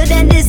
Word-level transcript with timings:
good 0.00 0.12
and 0.12 0.39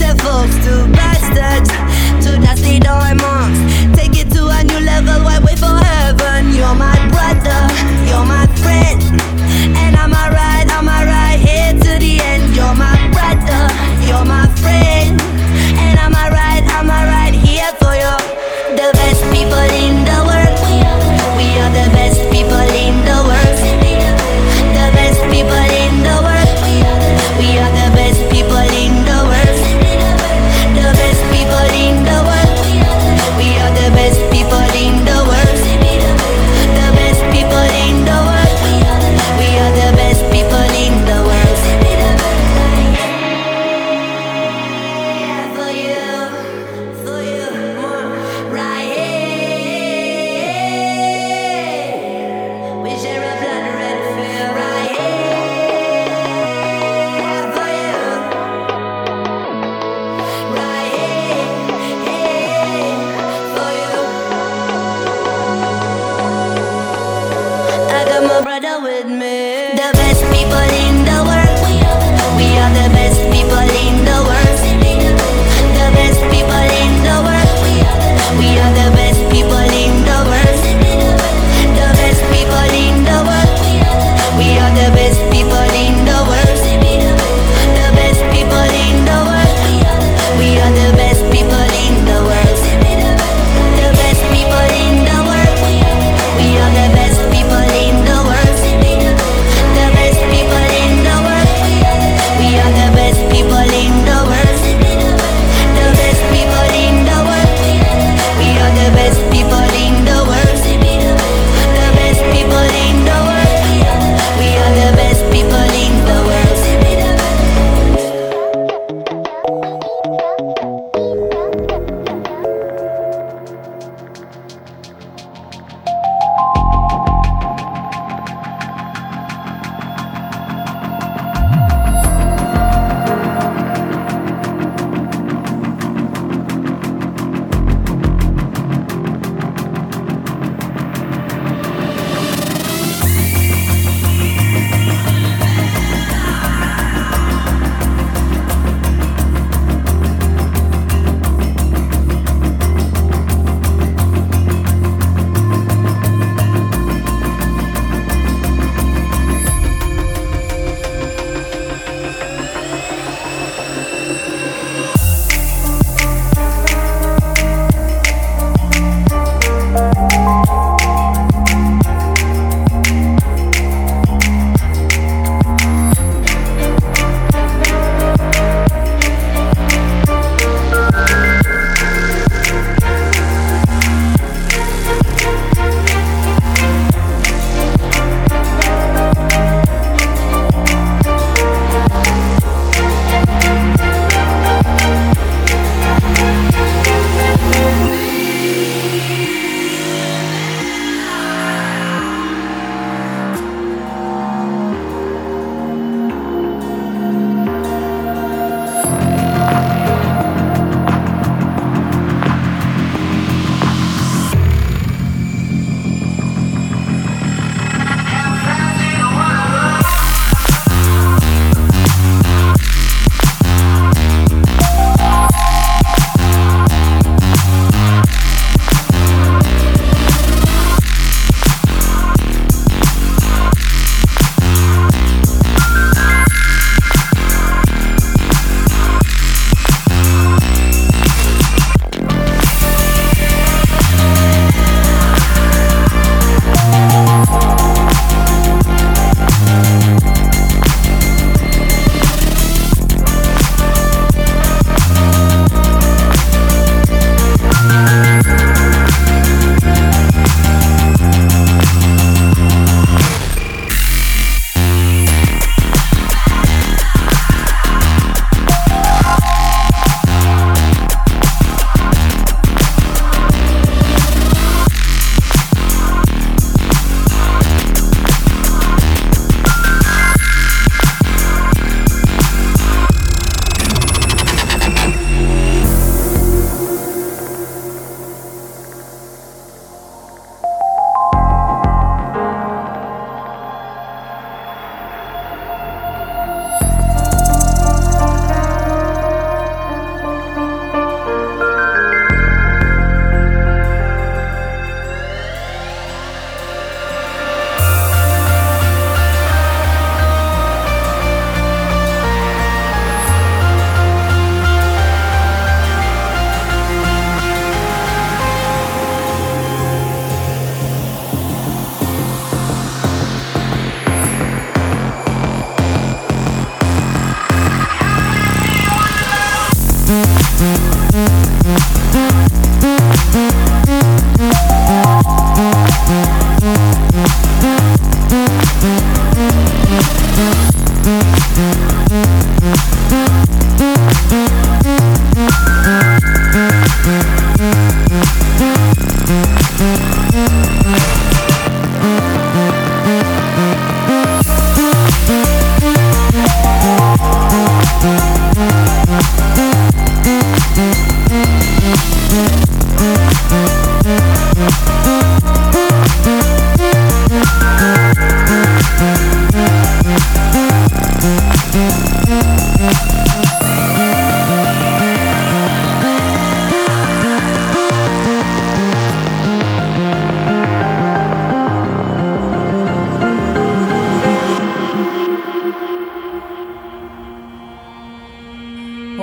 people 73.42 73.58
in 73.58 74.01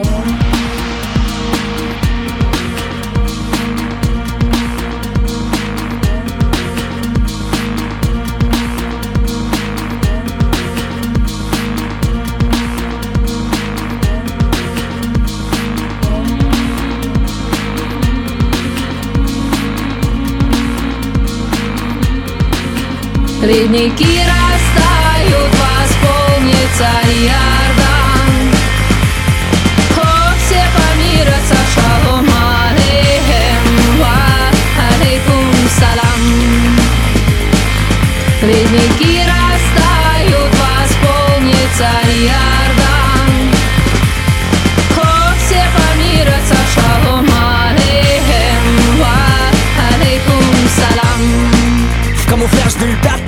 Oh. 0.00 0.47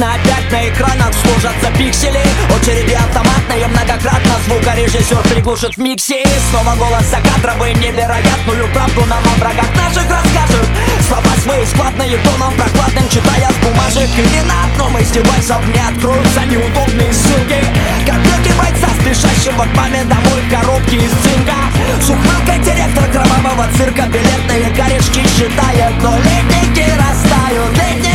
Пятна 0.00 0.14
опять 0.14 0.50
на 0.50 0.68
экранах 0.68 1.12
сложатся 1.14 1.70
пиксели. 1.76 2.20
Очереди 2.56 2.94
автоматные 2.94 3.66
многократно 3.68 4.34
Звукорежиссер 4.46 5.22
приглушит 5.28 5.74
в 5.74 5.78
миксе 5.78 6.22
И 6.22 6.28
снова 6.50 6.74
голос 6.76 7.04
за 7.04 7.18
кадровый 7.20 7.74
невероятную 7.74 8.68
правду 8.72 9.04
нам 9.06 9.22
о 9.24 9.40
врагах 9.40 9.68
наших 9.76 10.08
расскажет 10.10 10.68
Слова 11.06 11.34
свои 11.42 11.64
складные 11.66 12.16
тоном 12.18 12.52
прохладным 12.54 13.08
Читая 13.08 13.50
с 13.50 13.56
бумажек. 13.64 14.10
И 14.16 14.22
ни 14.22 14.42
на 14.48 14.64
одном 14.64 14.98
из 14.98 15.10
девайсов 15.10 15.60
Не 15.68 15.80
откроются 15.80 16.40
неудобные 16.46 17.12
ссылки. 17.12 17.60
Картинки 18.06 18.52
бойца, 18.58 18.88
спешащего 19.00 19.64
к 19.64 19.76
маме 19.76 20.04
домой 20.04 20.40
в 20.46 20.50
коробке 20.50 20.96
из 20.96 21.12
цинка. 21.22 21.58
С 22.00 22.08
ухмылкой 22.08 22.58
директор 22.64 23.04
кровавого 23.12 23.68
цирка 23.76 24.06
Билетные 24.06 24.70
корешки 24.74 25.22
считает 25.28 25.92
Но 26.02 26.16
летники 26.16 26.88
растают, 26.96 27.76
растают 27.76 28.09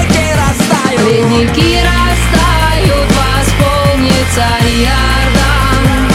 Ледники 0.97 1.79
растают, 1.81 3.11
восполнится 3.11 4.45
Иордан. 4.63 6.09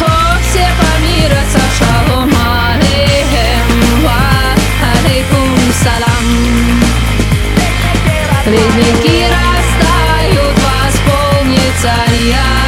О, 0.00 0.38
все 0.40 0.66
помирятся, 0.78 1.60
шалом 1.78 2.30
алейхем 2.30 4.04
Ва 4.04 4.54
алейкум 4.94 5.58
салам. 5.82 6.26
Ледники 8.46 9.26
растают, 9.26 10.56
восполнится 10.58 11.92
Иордан 12.24 12.61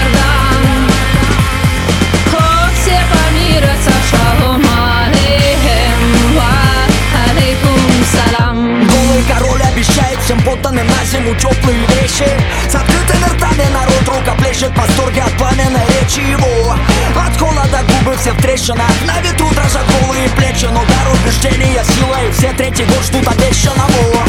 всем 10.24 10.40
подданным 10.40 10.86
на 10.86 11.04
зиму 11.04 11.34
теплые 11.34 11.78
вещи 11.86 12.26
С 12.68 12.74
открытыми 12.74 13.24
ртами 13.36 13.66
народ 13.72 14.08
рукоплещет 14.08 14.70
в 14.70 14.76
восторге 14.76 15.22
от 15.22 15.32
пламенной 15.36 15.82
речи 16.00 16.20
его. 16.20 16.74
От 17.14 17.38
холода 17.38 17.80
губы 17.86 18.16
все 18.16 18.32
в 18.32 18.40
трещинах 18.40 18.90
На 19.06 19.20
ветру 19.20 19.48
дрожат 19.50 19.84
голые 20.00 20.28
плечи 20.30 20.66
Но 20.66 20.80
дар 20.80 21.12
убеждения 21.12 21.84
сила 21.84 22.16
и 22.26 22.30
все 22.32 22.52
третий 22.54 22.84
год 22.84 23.02
ждут 23.04 23.28
обещанного. 23.28 24.24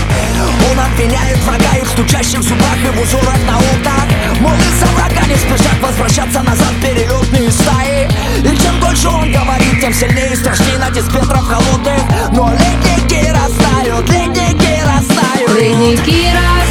Он 0.72 0.80
обвиняет 0.80 1.38
врага 1.40 1.78
и 1.82 1.86
в 1.86 1.88
стучащих 1.88 2.42
зубах 2.44 2.78
и 2.84 2.90
в 2.90 3.02
узорах 3.02 3.40
на 3.48 3.58
окнах. 3.58 4.06
Мол, 4.42 4.54
из-за 4.54 4.86
врага 4.88 5.26
не 5.28 5.36
спешат 5.36 5.80
возвращаться 5.82 6.42
назад 6.42 6.74
перелетные 6.82 7.52
стаи. 7.52 8.10
И 8.44 8.58
чем 8.58 8.80
дольше 8.80 9.08
он 9.08 9.32
говорит, 9.32 9.80
тем 9.80 9.94
сильнее 9.94 10.34
и 10.34 10.36
страшнее 10.36 10.78
натиск 10.78 11.14
ветров 11.14 11.48
холодных 11.48 12.02
Но 12.32 12.52
растают 15.86 16.65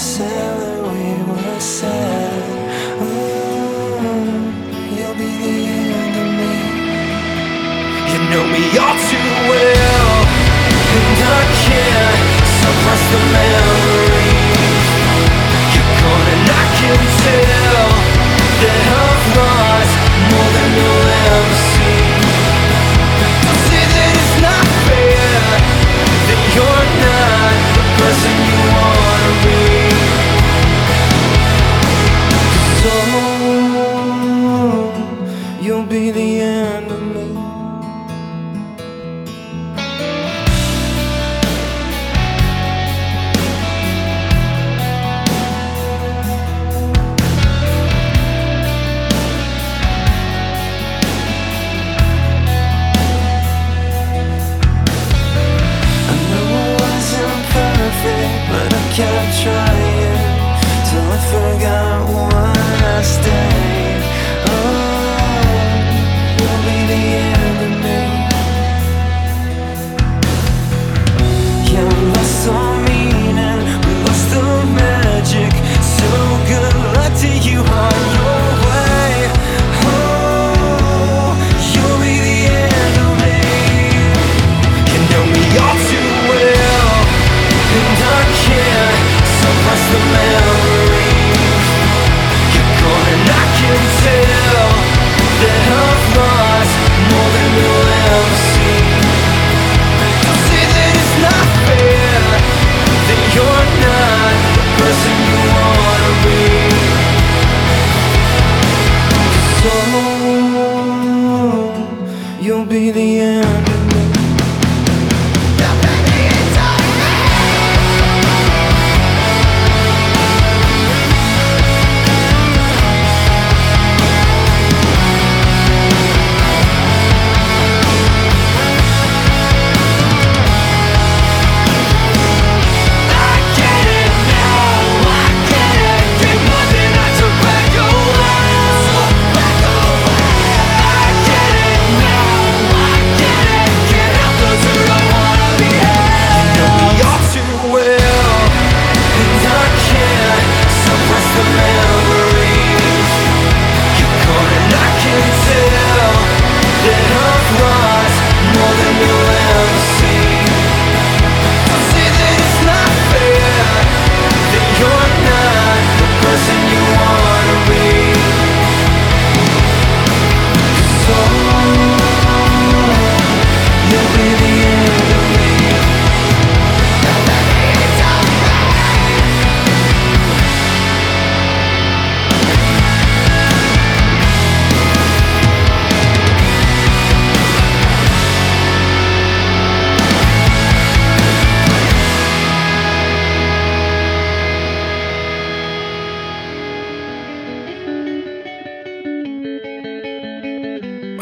That 0.00 0.80
we 0.80 1.12
were 1.28 1.60
sad. 1.60 2.42
Oh, 3.04 4.00
you'll 4.96 5.12
be 5.12 5.28
the 5.28 5.56
end 5.76 6.16
of 6.24 6.30
me. 6.40 6.56
You 8.08 8.18
know 8.32 8.44
me 8.48 8.64
all 8.80 8.96
too 8.96 9.28
well, 9.44 10.24
and 10.96 11.20
I 11.20 11.42
can't 11.68 12.48
suppress 12.48 13.02
the. 13.12 13.20
You're 15.74 15.92
I 16.48 16.64
can 16.80 17.00
tell 17.20 17.88
that 18.64 18.89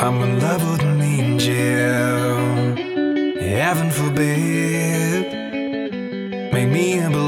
I'm 0.08 0.22
in 0.22 0.40
love 0.40 0.62
with 0.70 0.82
an 0.84 1.02
angel. 1.02 2.76
Heaven 3.38 3.90
forbid, 3.90 5.30
make 6.50 6.70
me 6.70 6.98
a 7.00 7.10
believer. 7.10 7.27